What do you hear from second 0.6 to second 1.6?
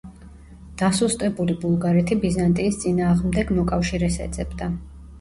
დასუსტებული